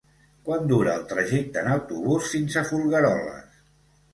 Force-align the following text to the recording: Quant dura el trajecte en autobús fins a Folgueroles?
Quant 0.45 0.63
dura 0.71 0.95
el 0.99 1.03
trajecte 1.11 1.61
en 1.63 1.69
autobús 1.73 2.33
fins 2.33 2.59
a 2.63 2.65
Folgueroles? 2.71 3.63